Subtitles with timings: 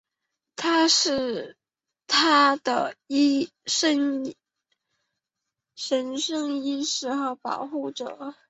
[0.55, 1.55] 他是
[2.07, 2.95] 她的
[3.67, 4.33] 神
[5.75, 8.35] 圣医师和保护者。